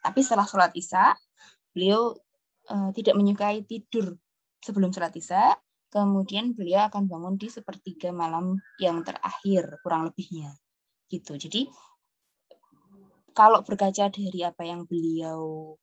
tapi 0.00 0.20
setelah 0.24 0.48
sholat 0.48 0.72
isya, 0.72 1.12
beliau 1.72 2.16
uh, 2.72 2.90
tidak 2.96 3.14
menyukai 3.14 3.62
tidur 3.68 4.16
sebelum 4.64 4.90
sholat 4.90 5.12
isya, 5.14 5.54
kemudian 5.92 6.56
beliau 6.56 6.90
akan 6.90 7.06
bangun 7.06 7.34
di 7.38 7.46
sepertiga 7.52 8.10
malam 8.10 8.58
yang 8.82 9.04
terakhir, 9.06 9.78
kurang 9.84 10.10
lebihnya. 10.10 10.50
gitu. 11.06 11.38
Jadi, 11.38 11.70
kalau 13.36 13.62
berkaca 13.62 14.10
dari 14.10 14.40
apa 14.42 14.66
yang 14.66 14.88
beliau 14.88 15.74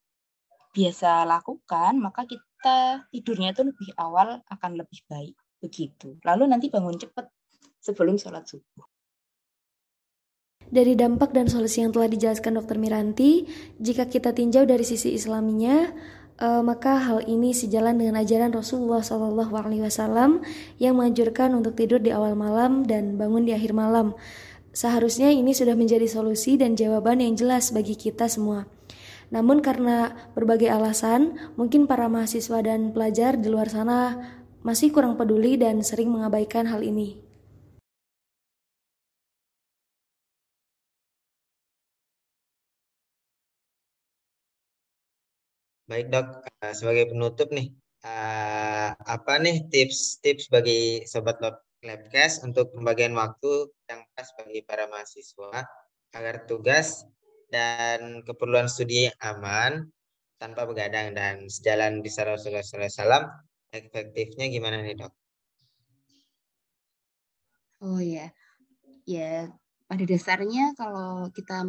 biasa 0.72 1.28
lakukan, 1.28 2.00
maka 2.00 2.24
kita 2.24 3.06
tidurnya 3.12 3.52
itu 3.52 3.62
lebih 3.68 3.90
awal 4.00 4.40
akan 4.48 4.72
lebih 4.80 5.04
baik. 5.08 5.36
Begitu. 5.62 6.18
Lalu 6.26 6.50
nanti 6.50 6.72
bangun 6.72 6.98
cepat 6.98 7.30
sebelum 7.78 8.18
sholat 8.18 8.48
subuh. 8.48 8.88
Dari 10.72 10.96
dampak 10.96 11.36
dan 11.36 11.52
solusi 11.52 11.84
yang 11.84 11.92
telah 11.92 12.08
dijelaskan 12.08 12.56
Dr. 12.64 12.80
Miranti, 12.80 13.44
jika 13.76 14.08
kita 14.08 14.32
tinjau 14.32 14.64
dari 14.64 14.88
sisi 14.88 15.12
islaminya, 15.12 15.92
uh, 16.40 16.64
maka 16.64 16.96
hal 16.96 17.28
ini 17.28 17.52
sejalan 17.52 18.00
dengan 18.00 18.16
ajaran 18.24 18.56
Rasulullah 18.56 19.04
SAW 19.04 20.40
yang 20.80 20.94
menganjurkan 20.96 21.52
untuk 21.60 21.76
tidur 21.76 22.00
di 22.00 22.16
awal 22.16 22.40
malam 22.40 22.88
dan 22.88 23.20
bangun 23.20 23.44
di 23.44 23.52
akhir 23.52 23.76
malam. 23.76 24.16
Seharusnya 24.72 25.28
ini 25.28 25.52
sudah 25.52 25.76
menjadi 25.76 26.08
solusi 26.08 26.56
dan 26.56 26.80
jawaban 26.80 27.20
yang 27.20 27.36
jelas 27.36 27.76
bagi 27.76 28.00
kita 28.00 28.32
semua. 28.32 28.64
Namun 29.32 29.64
karena 29.64 30.12
berbagai 30.36 30.68
alasan, 30.68 31.40
mungkin 31.56 31.88
para 31.88 32.12
mahasiswa 32.12 32.60
dan 32.60 32.92
pelajar 32.92 33.40
di 33.40 33.48
luar 33.48 33.72
sana 33.72 34.20
masih 34.62 34.92
kurang 34.92 35.16
peduli 35.16 35.56
dan 35.56 35.80
sering 35.82 36.12
mengabaikan 36.12 36.68
hal 36.68 36.84
ini. 36.84 37.18
Baik 45.88 46.08
dok, 46.12 46.28
eh, 46.64 46.74
sebagai 46.76 47.12
penutup 47.12 47.50
nih, 47.56 47.72
eh, 48.04 48.90
apa 48.96 49.34
nih 49.40 49.68
tips-tips 49.72 50.52
bagi 50.52 51.04
sobat 51.08 51.40
Labcast 51.82 52.46
untuk 52.46 52.78
pembagian 52.78 53.18
waktu 53.18 53.74
yang 53.90 54.06
pas 54.14 54.30
bagi 54.38 54.62
para 54.62 54.86
mahasiswa 54.86 55.66
agar 56.14 56.46
tugas 56.46 57.10
dan 57.52 58.24
keperluan 58.24 58.72
studi 58.72 59.12
aman 59.20 59.92
tanpa 60.40 60.64
begadang 60.66 61.14
dan 61.14 61.46
sejalan 61.52 62.02
di 62.02 62.10
Rasulullah 62.10 62.64
SAW 62.64 63.30
efektifnya 63.70 64.48
gimana 64.50 64.82
nih 64.82 64.98
dok? 64.98 65.14
Oh 67.82 68.02
ya, 68.02 68.32
ya 69.06 69.52
pada 69.86 70.04
dasarnya 70.08 70.72
kalau 70.80 71.28
kita 71.36 71.68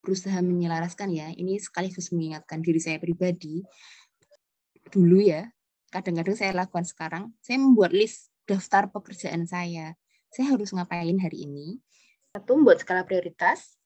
berusaha 0.00 0.38
menyelaraskan 0.40 1.10
ya, 1.10 1.28
ini 1.34 1.58
sekaligus 1.58 2.14
mengingatkan 2.14 2.62
diri 2.62 2.78
saya 2.78 3.02
pribadi 3.02 3.66
dulu 4.88 5.20
ya, 5.20 5.48
kadang-kadang 5.92 6.36
saya 6.36 6.52
lakukan 6.56 6.84
sekarang, 6.84 7.24
saya 7.44 7.60
membuat 7.60 7.92
list 7.92 8.32
daftar 8.48 8.88
pekerjaan 8.88 9.44
saya. 9.44 9.96
Saya 10.28 10.56
harus 10.56 10.72
ngapain 10.72 11.16
hari 11.20 11.48
ini? 11.48 11.80
Satu, 12.32 12.60
buat 12.60 12.80
skala 12.80 13.04
prioritas. 13.08 13.77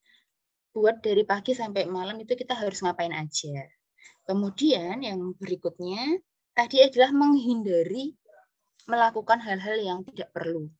Buat 0.73 1.05
dari 1.05 1.23
pagi 1.29 1.52
sampai 1.52 1.85
malam 1.85 2.17
itu 2.21 2.33
kita 2.33 2.57
harus 2.57 2.81
ngapain 2.81 3.12
aja. 3.12 3.69
Kemudian 4.25 5.05
yang 5.05 5.37
berikutnya, 5.37 6.21
tadi 6.57 6.81
adalah 6.81 7.12
menghindari 7.12 8.17
melakukan 8.88 9.38
hal-hal 9.45 9.76
yang 9.79 10.00
tidak 10.09 10.33
perlu. 10.33 10.73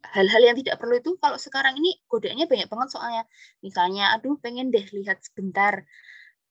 Hal-hal 0.00 0.42
yang 0.42 0.56
tidak 0.58 0.80
perlu 0.80 0.98
itu 0.98 1.14
kalau 1.20 1.36
sekarang 1.36 1.76
ini 1.78 2.00
godaannya 2.08 2.50
banyak 2.50 2.68
banget 2.68 2.88
soalnya. 2.90 3.22
Misalnya 3.62 4.16
aduh 4.16 4.34
pengen 4.40 4.72
deh 4.72 4.82
lihat 4.82 5.22
sebentar 5.22 5.84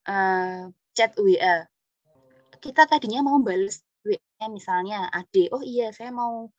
uh, 0.07 0.69
chat 0.93 1.17
WA 1.17 1.65
kita 2.59 2.83
tadinya 2.85 3.23
mau 3.23 3.39
balas 3.39 3.81
WA 4.03 4.45
misalnya 4.51 5.07
ade 5.15 5.47
oh 5.55 5.63
iya 5.63 5.95
saya 5.95 6.11
mau 6.11 6.51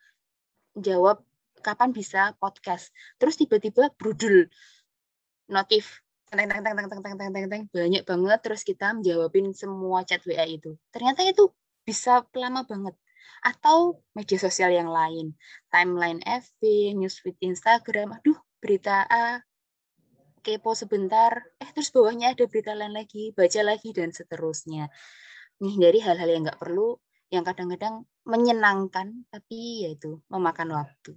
jawab 0.74 1.20
kapan 1.60 1.92
bisa 1.92 2.32
podcast. 2.40 2.88
Terus 3.20 3.36
tiba-tiba 3.36 3.92
brudul 4.00 4.48
notif 5.52 6.00
teng 6.30 6.46
teng 6.46 6.62
teng 6.62 6.74
teng 6.74 6.88
teng 6.88 7.02
teng 7.02 7.30
teng 7.34 7.46
teng 7.50 7.62
banyak 7.74 8.02
banget 8.06 8.38
terus 8.40 8.62
kita 8.62 8.94
menjawabin 8.94 9.50
semua 9.52 10.06
chat 10.06 10.22
WA 10.24 10.46
itu 10.46 10.78
ternyata 10.94 11.26
itu 11.26 11.50
bisa 11.82 12.22
lama 12.38 12.62
banget 12.62 12.94
atau 13.40 14.04
media 14.12 14.36
sosial 14.36 14.68
yang 14.68 14.92
lain, 14.92 15.32
timeline 15.72 16.20
FB, 16.20 16.92
newsfeed 16.92 17.40
Instagram, 17.40 18.20
aduh 18.20 18.36
berita 18.60 19.08
A, 19.08 19.40
kepo 20.44 20.76
sebentar, 20.76 21.40
eh 21.60 21.70
terus 21.72 21.88
bawahnya 21.92 22.36
ada 22.36 22.44
berita 22.44 22.76
lain 22.76 22.92
lagi, 22.92 23.32
baca 23.32 23.60
lagi 23.64 23.96
dan 23.96 24.12
seterusnya. 24.12 24.92
Nih 25.60 25.76
dari 25.76 25.98
hal-hal 26.00 26.28
yang 26.28 26.42
nggak 26.44 26.60
perlu, 26.60 26.96
yang 27.32 27.44
kadang-kadang 27.44 28.04
menyenangkan 28.28 29.24
tapi 29.32 29.88
yaitu 29.88 30.20
memakan 30.28 30.76
waktu. 30.76 31.16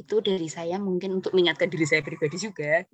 Itu 0.00 0.24
dari 0.24 0.48
saya 0.48 0.80
mungkin 0.80 1.20
untuk 1.20 1.36
mengingatkan 1.36 1.68
diri 1.68 1.84
saya 1.84 2.00
pribadi 2.00 2.40
juga. 2.40 2.84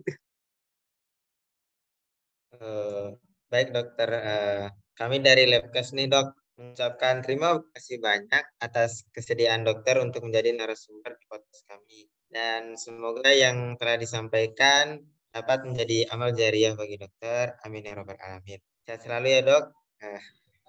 Uh, 2.57 3.17
baik 3.53 3.73
dokter, 3.77 4.09
uh, 4.11 4.67
kami 4.97 5.21
dari 5.21 5.45
Labcast 5.45 5.93
nih 5.93 6.09
dok, 6.09 6.33
mengucapkan 6.57 7.21
terima 7.21 7.61
kasih 7.77 8.01
banyak 8.01 8.45
atas 8.65 9.05
kesediaan 9.13 9.63
dokter 9.63 10.01
untuk 10.01 10.25
menjadi 10.25 10.57
narasumber 10.57 11.13
di 11.21 11.25
podcast 11.29 11.69
kami. 11.69 12.09
Dan 12.33 12.75
semoga 12.81 13.29
yang 13.29 13.77
telah 13.77 14.01
disampaikan 14.01 15.05
dapat 15.37 15.69
menjadi 15.69 16.09
amal 16.17 16.33
jariah 16.33 16.73
bagi 16.73 16.97
dokter. 16.97 17.61
Amin 17.61 17.85
ya 17.85 17.93
robbal 17.93 18.17
alamin. 18.17 18.61
Sehat 18.89 19.05
selalu 19.05 19.37
ya 19.37 19.41
dok. 19.45 19.65
Eh, 20.01 20.23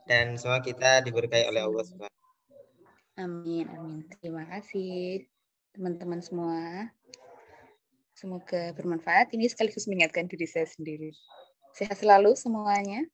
dan 0.07 0.35
semua 0.35 0.59
kita 0.59 1.03
diberkahi 1.07 1.47
oleh 1.47 1.63
Allah 1.63 1.83
SWT. 1.83 2.07
Amin, 3.17 3.65
amin. 3.71 4.05
Terima 4.19 4.43
kasih 4.45 5.23
teman-teman 5.71 6.19
semua. 6.19 6.91
Semoga 8.11 8.75
bermanfaat. 8.75 9.31
Ini 9.31 9.47
sekaligus 9.47 9.87
mengingatkan 9.87 10.27
diri 10.27 10.45
saya 10.45 10.67
sendiri. 10.67 11.15
Sehat 11.77 12.01
selalu 12.01 12.33
semuanya. 12.33 13.05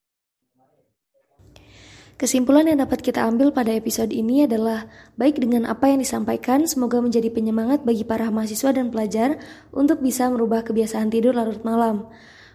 Kesimpulan 2.15 2.63
yang 2.63 2.80
dapat 2.80 3.04
kita 3.04 3.19
ambil 3.28 3.52
pada 3.52 3.76
episode 3.76 4.15
ini 4.15 4.47
adalah 4.47 4.88
baik 5.19 5.43
dengan 5.43 5.67
apa 5.67 5.91
yang 5.91 5.99
disampaikan, 5.99 6.63
semoga 6.63 7.04
menjadi 7.04 7.28
penyemangat 7.28 7.84
bagi 7.84 8.08
para 8.08 8.32
mahasiswa 8.32 8.71
dan 8.71 8.88
pelajar 8.88 9.36
untuk 9.76 9.99
bisa 9.99 10.32
merubah 10.32 10.63
kebiasaan 10.63 11.12
tidur 11.12 11.36
larut 11.36 11.60
malam. 11.67 12.08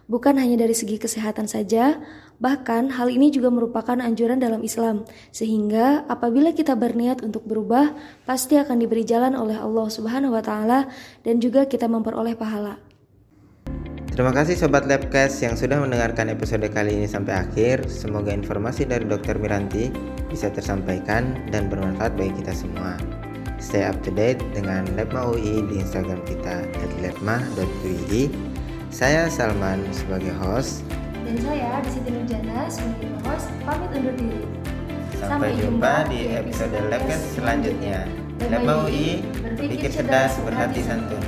Bukan 0.09 0.41
hanya 0.41 0.65
dari 0.65 0.73
segi 0.73 0.97
kesehatan 0.97 1.45
saja, 1.45 2.01
bahkan 2.41 2.89
hal 2.89 3.13
ini 3.13 3.29
juga 3.29 3.53
merupakan 3.53 4.01
anjuran 4.01 4.41
dalam 4.41 4.65
Islam, 4.65 5.05
sehingga 5.29 6.09
apabila 6.09 6.57
kita 6.57 6.73
berniat 6.73 7.21
untuk 7.21 7.45
berubah, 7.45 7.93
pasti 8.25 8.57
akan 8.57 8.81
diberi 8.81 9.05
jalan 9.05 9.37
oleh 9.37 9.61
Allah 9.61 9.85
Subhanahu 9.85 10.33
wa 10.33 10.41
Ta'ala, 10.41 10.89
dan 11.21 11.37
juga 11.37 11.69
kita 11.69 11.85
memperoleh 11.85 12.33
pahala. 12.33 12.88
Terima 14.19 14.35
kasih 14.35 14.59
Sobat 14.59 14.83
Labcast 14.83 15.39
yang 15.39 15.55
sudah 15.55 15.79
mendengarkan 15.79 16.27
episode 16.27 16.67
kali 16.75 16.91
ini 16.91 17.07
sampai 17.07 17.39
akhir. 17.39 17.87
Semoga 17.87 18.35
informasi 18.35 18.83
dari 18.83 19.07
Dr. 19.07 19.39
Miranti 19.39 19.95
bisa 20.27 20.51
tersampaikan 20.51 21.39
dan 21.55 21.71
bermanfaat 21.71 22.19
bagi 22.19 22.43
kita 22.43 22.51
semua. 22.51 22.99
Stay 23.63 23.79
up 23.87 23.95
to 24.03 24.11
date 24.11 24.43
dengan 24.51 24.83
Labma 24.99 25.31
UI 25.31 25.63
di 25.71 25.79
Instagram 25.79 26.19
kita 26.27 26.67
@labma.ui. 26.99 28.27
Saya 28.91 29.31
Salman 29.31 29.87
sebagai 29.95 30.35
host 30.35 30.83
dan 31.23 31.39
saya 31.39 31.79
Siti 31.87 32.11
Nurjana 32.11 32.67
sebagai 32.67 33.15
host 33.23 33.47
pamit 33.63 34.03
undur 34.03 34.19
diri. 34.19 34.43
Sampai, 35.15 35.31
Sampai 35.31 35.49
jumpa 35.63 35.93
di 36.11 36.19
episode 36.35 36.75
Labcast 36.91 37.39
selanjutnya. 37.39 38.03
Labma 38.51 38.83
UI 38.83 39.23
berpikir 39.39 39.87
cerdas, 39.87 40.35
berhati 40.43 40.83
santun. 40.83 41.23